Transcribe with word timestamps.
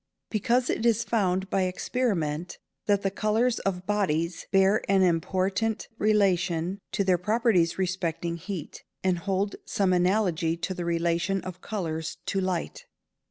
_Because 0.31 0.71
it 0.71 0.83
is 0.83 1.03
found 1.03 1.47
by 1.51 1.61
experiment 1.65 2.57
that 2.87 3.03
the 3.03 3.11
colours 3.11 3.59
of 3.59 3.85
bodies 3.85 4.47
bear 4.51 4.81
an 4.89 5.03
important 5.03 5.89
relation 5.99 6.79
to 6.93 7.03
their 7.03 7.19
properties 7.19 7.77
respecting 7.77 8.37
heat, 8.37 8.83
and 9.03 9.19
hold 9.19 9.57
some 9.63 9.93
analogy 9.93 10.57
to 10.57 10.73
the 10.73 10.85
relation 10.85 11.39
of 11.43 11.61
colours 11.61 12.17
to 12.25 12.41
light. 12.41 12.87